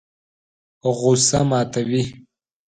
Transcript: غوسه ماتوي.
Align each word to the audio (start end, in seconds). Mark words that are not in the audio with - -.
غوسه 0.97 1.39
ماتوي. 1.49 2.03